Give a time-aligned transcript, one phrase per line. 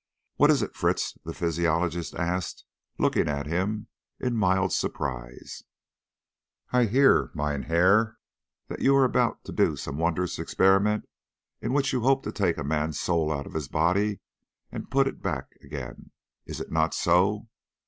[0.37, 2.65] "What is it, then, Fritz?" the physiologist asked,
[2.97, 3.85] looking at him
[4.19, 5.61] in mild surprise.
[6.71, 8.17] "I hear, mein herr,
[8.67, 11.07] that you are about to do some wondrous experiment
[11.61, 14.21] in which you hope to take a man's soul out of his body,
[14.71, 16.09] and then to put it back again.
[16.47, 17.47] Is it not so?"